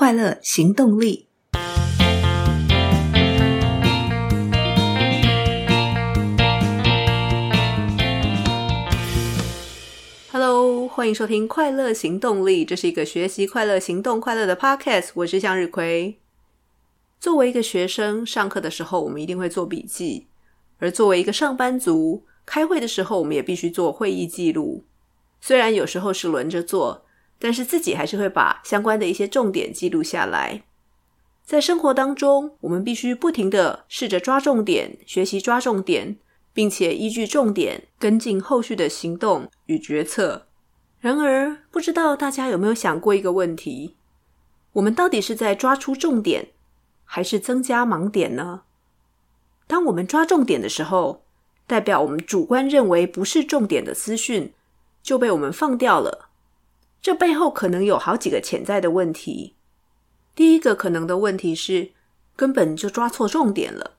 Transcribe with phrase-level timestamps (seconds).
[0.00, 1.26] 快乐行动力。
[10.32, 15.10] Hello，欢迎收听《快乐行动力》，这是一个学习快乐、行动快乐的 Podcast。
[15.12, 16.16] 我是向日葵。
[17.20, 20.28] 作为一个学生，上课的时候我们一定会做笔记；
[20.78, 24.86] 而作为一个上班族，开会的时候我们也必须做会议记录。
[25.42, 27.04] 虽然有时候是轮着做。
[27.40, 30.62] 但是自己还是会把相关的一些重点记录下来。
[31.42, 36.16] 在生活当中，我们必须不停地试着抓重点，学习抓重点，
[36.52, 40.46] 并且依据重点跟进后续的行动与决策。
[41.00, 43.96] 然而，不知道大家有没有想过一个问题：
[44.74, 46.50] 我们到底是在抓出重点，
[47.04, 48.62] 还是增加盲点呢？
[49.66, 51.24] 当我们抓重点的时候，
[51.66, 54.52] 代表我们主观认为不是重点的资讯
[55.02, 56.29] 就被我们放掉了。
[57.02, 59.54] 这背后可能有好几个潜在的问题。
[60.34, 61.90] 第一个可能的问题是，
[62.36, 63.92] 根本就抓错重点了，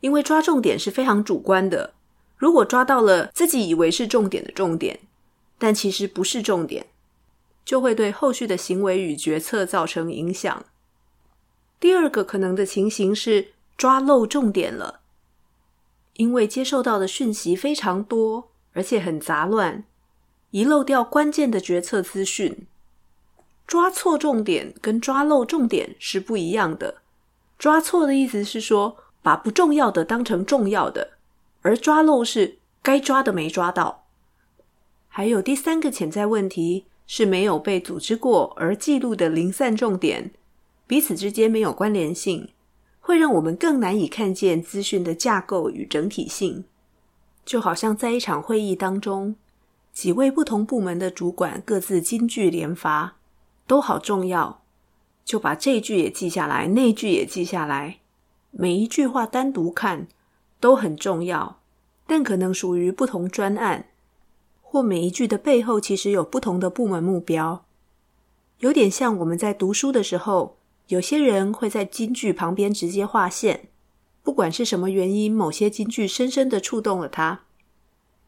[0.00, 1.94] 因为抓重点是非常主观的。
[2.36, 5.00] 如果抓到了自己以为是重点的重点，
[5.58, 6.86] 但其实不是重点，
[7.64, 10.64] 就会对后续的行为与决策造成影响。
[11.78, 15.00] 第二个可能的情形是抓漏重点了，
[16.14, 19.84] 因为接受到的讯息非常多，而且很杂乱。
[20.54, 22.68] 遗漏掉关键的决策资讯，
[23.66, 26.98] 抓错重点跟抓漏重点是不一样的。
[27.58, 31.14] 抓错的意思是说，把不重要的当成重要的，
[31.62, 34.04] 而抓漏是该抓的没抓到。
[35.08, 40.30] 还有第三个潜在问题是没有被组织过而记录的零散重点，
[40.86, 42.50] 彼此之间没有关联性，
[43.00, 46.64] 会让我们更难以看见资讯的架构与整体性。
[47.44, 49.34] 就好像在一场会议当中。
[49.94, 53.14] 几位不同部门的主管各自金句连发，
[53.64, 54.60] 都好重要，
[55.24, 58.00] 就把这句也记下来，那句也记下来。
[58.50, 60.08] 每一句话单独看
[60.58, 61.60] 都很重要，
[62.08, 63.86] 但可能属于不同专案，
[64.60, 67.64] 或每一句的背后其实有不同的部门目标。
[68.58, 70.56] 有点像我们在读书的时候，
[70.88, 73.68] 有些人会在金句旁边直接划线，
[74.24, 77.43] 不管是什么原因，某些金句深深的触动了他。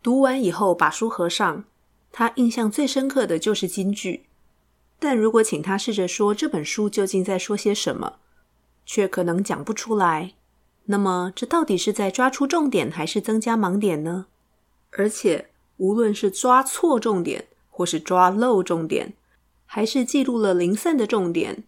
[0.06, 1.64] 读完以后，把书合上，
[2.12, 4.26] 他印象最深刻的就是金句。
[5.00, 8.18] 但如果请他试着说这本书究竟在说些什么，
[8.84, 10.34] 却可能讲不出来。
[10.84, 14.26] 那么，这到底是在抓出重点，还是增加盲点呢？
[14.92, 19.14] 而且，无论是抓错重点，或是抓漏重点，
[19.64, 21.64] 还是记录了零散的重点，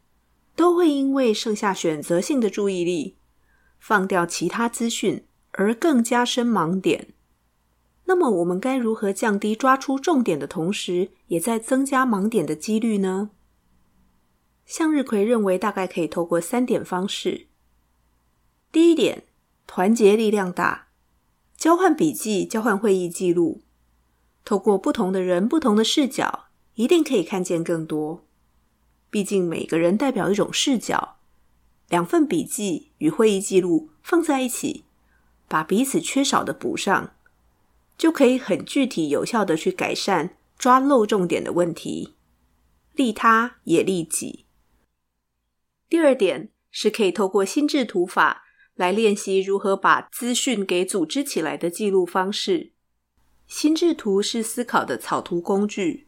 [0.54, 3.16] 都会因为剩下选择性的注意力，
[3.80, 7.08] 放掉其他资讯，而更加深盲点。
[8.08, 13.30] 那么我们该如何降低抓出重点的同时，也在增加盲点的几率呢？
[14.64, 17.48] 向日葵认为，大概可以透过三点方式。
[18.72, 19.24] 第一点，
[19.66, 20.88] 团结力量大，
[21.54, 23.60] 交换笔记，交换会议记录，
[24.42, 28.24] 透过不同的人、不同的视角，一定可以看见更多。
[29.10, 31.16] 毕竟每个人代表一种视角，
[31.90, 34.84] 两份笔记与会议记录放在一起，
[35.46, 37.12] 把彼此缺少的补上。
[37.98, 42.14] 就可以很具体有效的去改善抓漏重点的问题，
[42.94, 44.46] 利他也利己。
[45.88, 48.44] 第二点是可以透过心智图法
[48.74, 52.72] 来练习如何把资讯给组织起来的记录方式。
[53.48, 56.06] 心智图是思考的草图工具，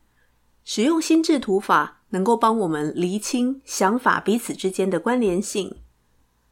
[0.63, 5.81] 使用心智图法能够帮我们厘清想法彼此之间的关联性，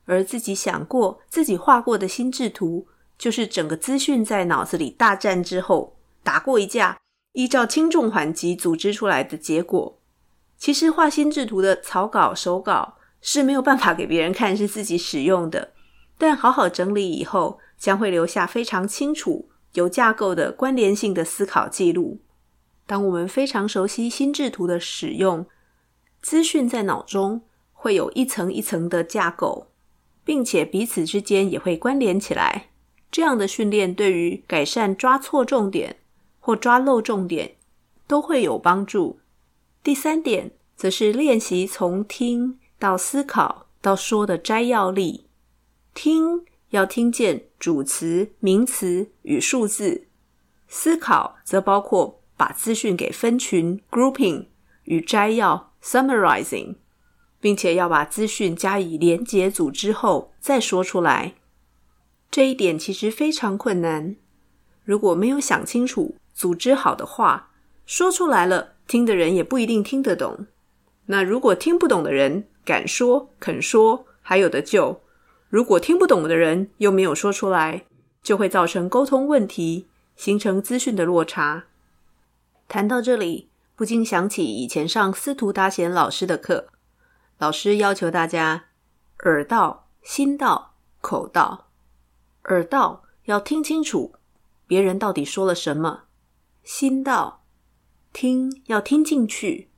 [0.07, 2.89] 而自己想过、自己画过的心智图。
[3.19, 6.99] 就是整个资讯在脑子里大战之后，打过一架，
[7.33, 9.99] 依照轻重缓急组织出来的结果。
[10.57, 15.73] 其实画心智图的草稿、手稿是没有办法给别人看，是自己使用的。
[16.17, 22.21] 但好好整理以后，将会留下非常清楚、有架构的关联性的思考记录。
[22.87, 25.47] 当我们非常熟悉心智图的使用，
[26.21, 27.43] 资讯在脑中
[27.73, 29.69] 会有一层一层的架构，
[30.25, 32.71] 并且彼此之间也会关联起来。
[33.11, 35.97] 这样的训练对于改善抓错重点
[36.41, 37.57] 或抓漏重点
[38.07, 39.21] 都会有帮助。
[39.83, 45.27] 第三点则是练习从听到思考到说的摘要力。
[45.95, 50.03] 听要听见主词、名词与数字；
[50.69, 54.47] 思考则包括把资讯给分群 （grouping）
[54.85, 56.77] 与摘要 （summarizing），
[57.41, 61.35] 并且要把资讯加以连结组织后再说出来。
[62.31, 64.17] 这一点其实非常困难。
[64.85, 67.51] 如果没有想清楚、组织好的话，
[67.87, 70.47] 说出来了，听的人也不一定听得懂。
[71.07, 75.01] 那如果听不懂的人敢说、肯说，还有的救。
[75.49, 77.85] 如果听不懂的人又没有说出来，
[78.23, 81.65] 就会造成沟通问题，形成资讯的落差。
[82.69, 86.69] 谈到这里，不禁想起以前上司徒达贤老师的课，
[87.39, 88.67] 老师要求大家
[89.21, 91.68] 耳到、心到、口到。
[92.49, 94.15] 耳到要听清楚
[94.67, 96.05] 别人到底说了什么，
[96.63, 97.45] 心到
[98.13, 99.71] 听要听进去，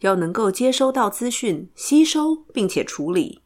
[0.00, 3.42] 要能够接收到资讯，吸收并且处理。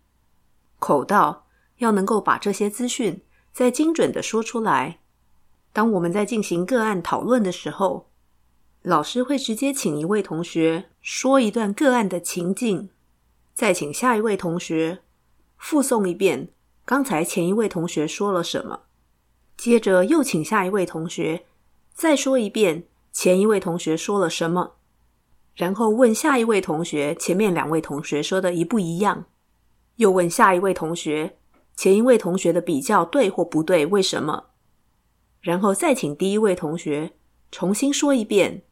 [0.79, 1.47] 口到
[1.79, 5.01] 要能够把这些资讯再精准的说出来。
[5.73, 8.11] 当我们在进行个案讨论的时候，
[8.83, 12.91] 老师会直接请一位同学说一段个案的情境，
[13.55, 15.03] 再请下一位同学
[15.57, 16.49] 复诵一遍
[16.85, 18.81] 刚才前一位同学说了什么，
[19.57, 21.47] 接着又请下一位同学
[21.93, 24.73] 再说一遍前一位同学说了什么，
[25.55, 29.27] 然后问下一位同学前面两位同学说的一不一样，
[29.97, 31.39] 又问下一位同学
[31.77, 34.47] 前一位同学的比较对或不对，为什么，
[35.41, 37.13] 然后再请第一位同学
[37.51, 38.65] 重新说一遍。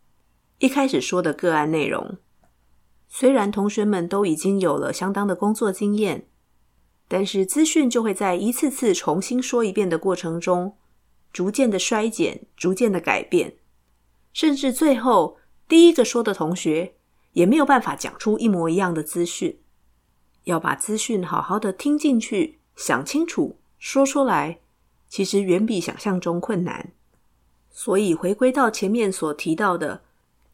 [0.59, 2.19] 一开始说的个案内容，
[3.09, 6.29] 虽然同学们都已经有了相当的工作经验，
[7.13, 10.77] 但是资讯就会在一次次重新说一遍的过程中，
[11.33, 13.57] 逐渐的衰减，逐渐的改变，
[14.33, 16.95] 甚至最后第一个说的同学
[17.33, 19.59] 也没有办法讲出一模一样的资讯。
[20.45, 24.61] 要把资讯好好的听进去，想清楚，说出来，
[25.09, 26.93] 其实远比想象中困难。
[27.73, 30.03] 所以回归到前面所提到的。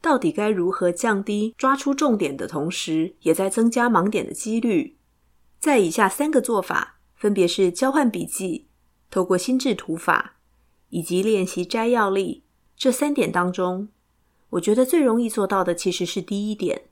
[0.01, 4.97] 到底该如何降低抓出重点的同时，也在增加盲点的几率？
[5.59, 8.67] 在以下三个做法，分别是交换笔记、
[9.11, 10.37] 透过心智图法
[10.91, 12.45] 以及练习摘要力
[12.77, 13.89] 这三点当中，
[14.51, 16.83] 我觉得最容易做到的其实是第一点：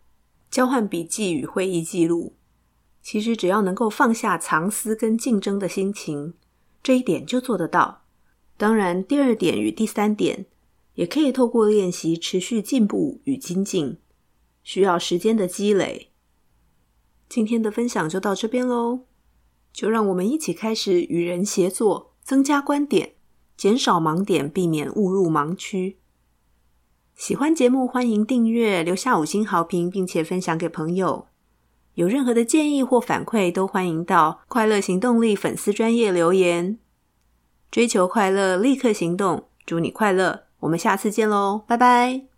[0.50, 2.34] 交换笔记与会议记录。
[3.02, 6.34] 其实只要能够放下藏私跟竞争的心情，
[6.82, 8.04] 这一点就做得到。
[8.56, 10.46] 当然，第二点与第三点。
[10.94, 13.98] 也可以透过练习持续进步与精进，
[14.62, 16.12] 需要时间的积累。
[17.28, 19.00] 今天的分享就到这边喽，
[19.72, 23.14] 就让我们一起开始与人协作，增加观点，
[23.56, 25.98] 减少盲点，避免误入盲区。
[27.16, 31.26] 喜欢节目，欢迎订阅，留下五星好评，并且分享给朋友。
[31.94, 36.78] 有任何的建议或反馈，都欢迎到快乐行动力粉丝专业留言。
[37.70, 40.44] 追求快乐，立刻行动，祝你快乐！
[40.60, 42.33] 我们下次见喽，拜拜。